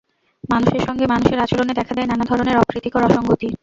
[0.43, 3.47] মানুষের সঙ্গে মানুষের আচরণে দেখা দেয় নানা ধরনের অপ্রীতিকর অসংগতি।